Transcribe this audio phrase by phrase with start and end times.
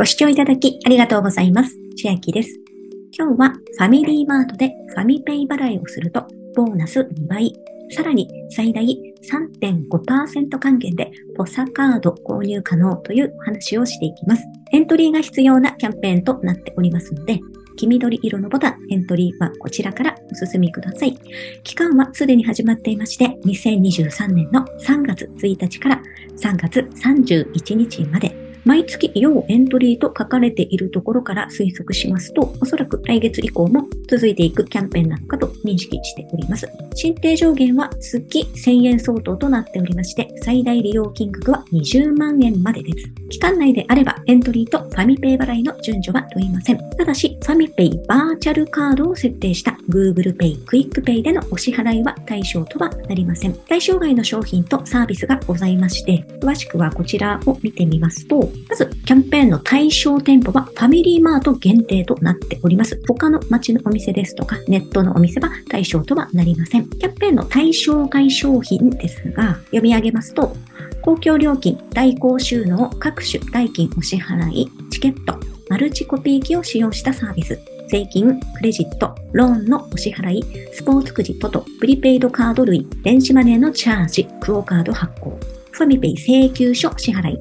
[0.00, 1.76] ご視聴いただきありがとうございます。
[1.94, 2.58] 千秋です。
[3.12, 6.26] 今日はファミリーマートでファミペイ払いをすると
[6.56, 7.52] ボーナス2倍、
[7.90, 14.42] さらに最大3.5%還元でポサカード購入可能という話をしていきます。
[14.72, 17.38] エントリーが必要なキャンペーンとなっておりますので、
[17.76, 21.14] 黄緑色のボタン、エントリーはこちらからお進みください。
[21.62, 26.02] 期間はすでに始まっていまして、2023年の3月1日から
[26.38, 36.68] 3月31日まで毎月要エントリーと書かれているところから推測しますと、おそらく来月以降も続いていくキャンペーンなのかと認識しております。
[36.94, 43.10] 申請上限は月1000円相当となっておりまして、最大利用金額は20万円までです。
[43.30, 46.78] 期間内であればエントリーとファミペイ払いの順序は問いません。
[46.96, 53.54] ただし、ファミペイバーチャルカードを設定した Google Pay、 QUICPay でのお支払いは対象とはなりません。
[53.68, 63.00] 対象外の商品とサービスがございまして、詳しくはこちらを見てみますと、まず、キャンペーンの対象店舗はファミリーマート限定となっております。
[63.08, 66.88] 他の街のお店ですとか、ネットのお店は対象とはなりません。
[66.88, 70.56] キャンペーンの対象外商品ですが、読み上げますと、
[71.02, 77.58] 公共料金、代行収納、各種代金お支払い、チケット、マルチコピー機を使用したサービス、
[77.88, 85.38] 税金、クレジット、ローンのお支払い、スポーツくじ等々、プリペイドカード類、電子マネーのチャージ、クオカード発行、
[85.72, 87.40] ファミペイ請求書支払い、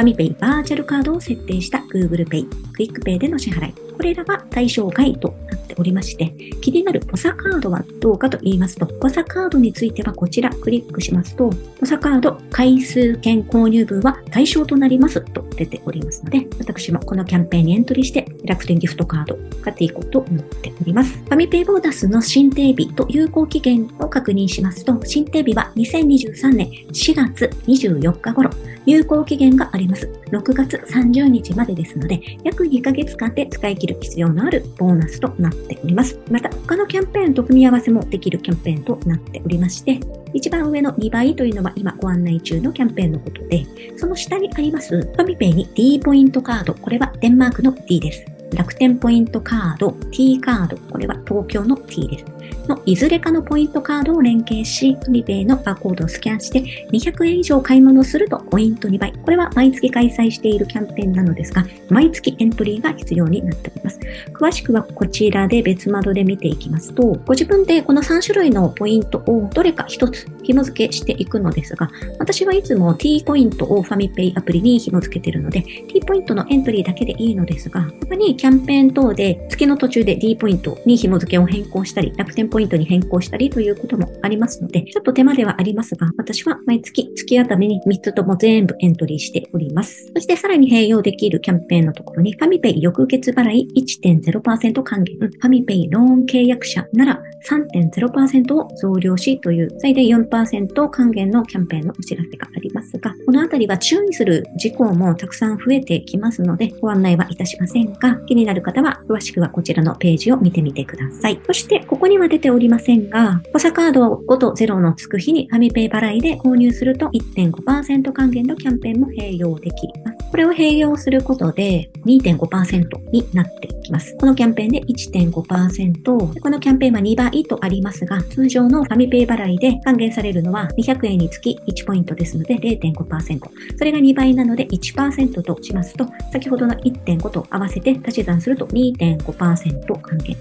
[0.00, 3.74] ファミペイバーチャルカードを設定した Google Pay、 QUICPay での支払い。
[3.94, 6.30] これらが対象外となっておりまして、
[6.62, 21.18] 気になるポサカードはどうかと言いますと、ポサカードについてはこちらクリックしますと、ポサカード回数券購入分は対象となりますと出ておりますので、私もこのキャンペーンにエントリーして楽天ギフトカード買っていこうと思っております。
[21.18, 28.48] ファミペイボーナスの申請日と有効期限を確認しますと、申請日は2023年4月24日頃、
[28.86, 30.08] 有効期限があります。
[30.30, 36.18] 6月30日までですので、約2ヶ月間で使い切る必要のあるボーナスとなっております。
[36.30, 40.00] また、他のキャンペーンと組み合わせもできるキャンペーンとなっておりまして、
[40.32, 43.66] 一番上の2倍というのは今ご案内中のキャンペーンのことで、
[43.96, 48.24] その下にありますファミペイに D ポイントカード、これはデンマークの D です。
[48.54, 52.24] 楽天ポイントカード、T カード、これは東京の T です。
[52.68, 59.12] のいずれかのポイントカードを連携し、フリペイのバーコードをスキャンして200円以上買い物するとポイント2倍。
[59.12, 64.00] これは毎月開催しているキャンペーンなのですが、毎月エントリーが必要になっております。
[64.32, 90.10] 詳しくはこちらで別窓で見ていきますと、ご自分でこの3種類のポイントをどれか1つ紐付けしていくのですが、私はいつも T ポイントをファミペイアプリに紐付けているので、T ポイントのエントリーだけでいいのですが、他にキャンペーン等で月の途中で D ポイントに紐付けを変更したり、楽天ポイントに変更したりということもありますので、ちょっと手間ではありますが、私は毎月月あたりに3つとも全部エントリーしております。
[90.14, 111.40] そしてさらに併用できるキャンペーンのところに、ファミペイ翌月払い1.0%還元、ファミペイローン契約者なら3.0%を増量しという最大4%還元のキャンペーンのお知らせがありますが、このあたりは注意する事項もたくさん増えてきますので、ご案内はいたしませんが、気になる方は詳しくはこちらのページを見てみてください。
[111.46, 120.18] そして、ここには出ておりませんが、ポサカードを5と0のつく日にファミペイ払いで購入すると1.5%還元のキャンペーンも併用できます。
[120.30, 124.16] これを併用することで2.5%になっていきます。
[124.16, 133.40] このキャンペーンで1.5%、このキャンペーンは2倍とありますが、通常のファミペイ払いで還元されるのは200円につき1ポイントですので0.5%。
[133.76, 140.36] それが2倍なので1%としますと、先ほどの1.5と合わせて足し算すると2.5%還元。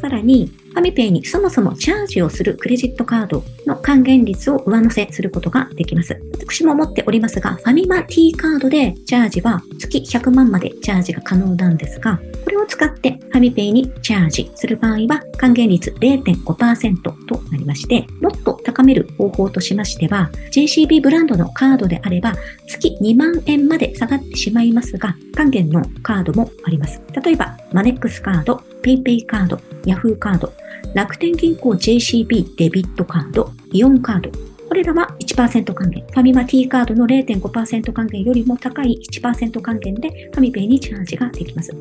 [0.00, 6.20] さらに、ファミペイにそもそもチャージをするクレジットカードの還元率を上乗せすることができます。
[6.32, 22.34] 私も持っておりますが、ファミマ T カードでチャージは月100万までチャージが可能なんですが、これを使ってファミペイにチャージする場合は還元率0.5%となりまして、もっと高める方法としましては、JCB ブランドのカードであれば
[22.66, 27.00] 月2万円まで下がってしまいますが、還元のカードもあります。
[27.24, 30.52] 例えば、マネックスカード、PayPay カード、Yahoo カード、
[30.94, 34.30] 楽天銀行 JCB デビットカード、イオンカード、
[34.68, 36.04] これらは1%還元。
[36.06, 41.72] ファミマ T カードの0.5%還元よりも高い1%還元でファミペイにチャージができます。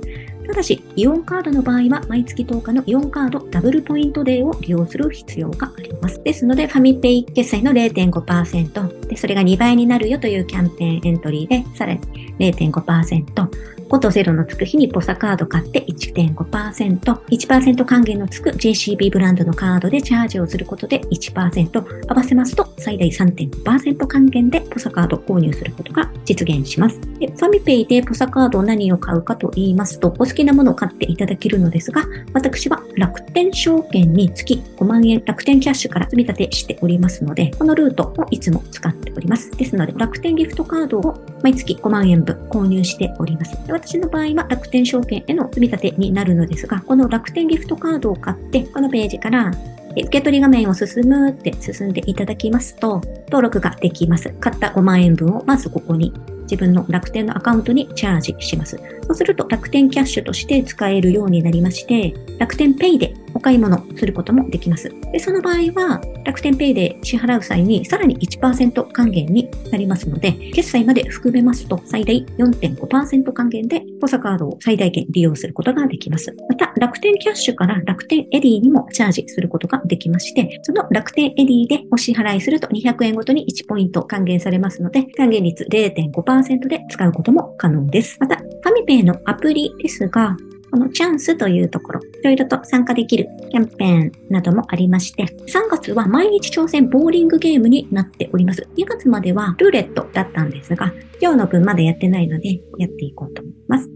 [0.48, 6.24] ただし、イオンカードの場合は毎月10日のイオンカードダブルポイントデーを利用する必要があります。
[6.24, 12.02] ですので、ファミペイ決済の0.5%で、それが2倍になるよというキャンペーンエントリーで、さらに
[12.40, 27.00] 0.5%、5と0のつく日にポサカード買って1.5%、1%還元のつく JCB ブランドのカードでチャージをすることで1%、合わせますと最大3.5%還元でポサカード購入することが実現します。
[27.20, 32.04] でファミペイでポサカードを何を買うかと言いますと、お好きなものを買っていただけるのですが、
[32.34, 39.52] 私は楽天証券に月5万円楽天キャッシュから積み立てしておりますので、このルートをいつも使っております。
[39.52, 43.56] ですので、楽天ギフトカードを毎月5万円分購入しております。
[43.86, 49.52] 私の場合は楽天証券への積み立てになるのですが、この楽天ギフトカードを買って、このページから
[49.92, 54.30] 受け取り画面を進むって進んでいただきますと、登録ができます。
[54.40, 56.14] 買った5万円分をまずここに
[56.44, 58.78] 自分の楽天のアカウントにチャージします。
[59.06, 63.14] そうすると楽天キャッシュとして使えるようになりまして、楽天ペイで
[63.44, 64.90] 買い物することもできます。
[65.12, 76.34] で、その場合は楽天ペイで支払う際にさらに1%還元になりますので、決済まで含めますと最大4.5%還元でポサカードを最大限利用することができます。
[76.50, 88.18] また、楽天キャッシュから楽天 Edy にもチャージすることができまして、その楽天 Edy でお支払いすると200円ごとに1ポイント還元されますので、還元率0.5%で使うことも可能です。
[88.20, 90.38] また、ファミペイのアプリですが、
[90.74, 98.68] このチャンスというところ、いろいろと参加できるキャンペーンなどもありまして、3月は毎日挑戦ボーリングゲームになっております。
[98.76, 100.92] 2月まではルーレットだったんですが、
[101.22, 103.88] 今日の分まだやってないので、やっていこうと思います。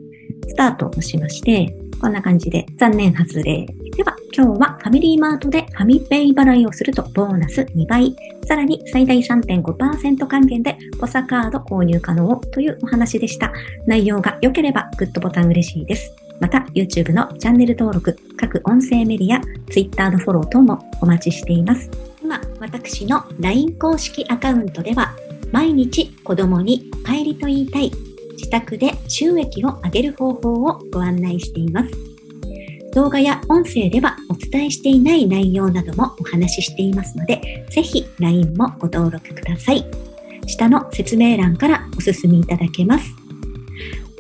[0.50, 3.66] スタートをしまして、こんな感じで残念外れ。
[3.96, 8.16] では、今日はファミリーマートでファミペイ払いをするとボーナス2倍、
[8.46, 13.52] さらに最大3.5%還元でポサカード購入可能というお話でした。
[13.88, 16.14] 内容が良ければグッドボタン嬉しいです。
[16.40, 19.42] また YouTube のチャンネル登録、各音声メディア、
[19.72, 21.90] Twitter のフォロー等もお待ちしています。
[22.22, 25.16] 今、私の LINE 公式アカウントでは、
[25.52, 27.92] 毎日子供にお帰りと言いたい、
[28.34, 31.92] 自宅で収益を上げる方法をご案内しています。
[32.94, 39.86] 動画や音声ではお伝えしていない内容などもお話ししていますので、ぜひ LINE もご登録ください。
[40.48, 43.27] 下の説明欄からお進みいただけます。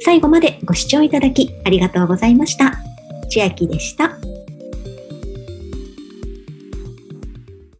[0.07, 2.71] 最後までご視聴いただきありがとうございました。
[3.29, 4.11] 千秋でした。